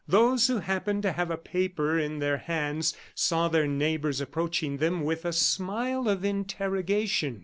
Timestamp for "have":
1.11-1.29